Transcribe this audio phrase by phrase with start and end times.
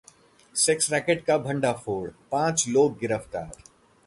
[0.55, 3.51] sex racket का भंडाफोड़, पांच लोग गिरफ्तार